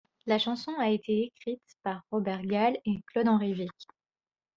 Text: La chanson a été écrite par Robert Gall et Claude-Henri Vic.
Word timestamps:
La 0.25 0.39
chanson 0.39 0.73
a 0.79 0.89
été 0.89 1.25
écrite 1.25 1.61
par 1.83 2.01
Robert 2.09 2.41
Gall 2.47 2.75
et 2.85 3.03
Claude-Henri 3.05 3.53
Vic. 3.53 3.87